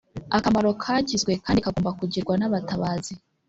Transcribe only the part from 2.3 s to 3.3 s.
n'abatabazi